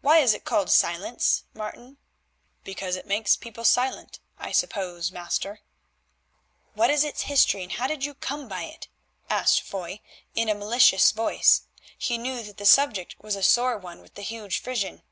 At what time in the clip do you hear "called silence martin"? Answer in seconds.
0.46-1.98